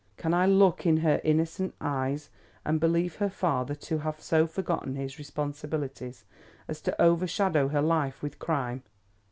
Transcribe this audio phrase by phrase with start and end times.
[0.17, 2.31] Can I look in her innocent eyes
[2.65, 6.25] and believe her father to have so forgotten his responsibilities
[6.67, 8.81] as to overshadow her life with crime?